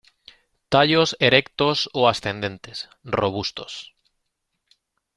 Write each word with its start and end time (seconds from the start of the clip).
Tallos 0.71 1.15
erectos 1.19 1.87
o 1.93 2.09
ascendentes, 2.09 2.89
robustos. 3.03 3.93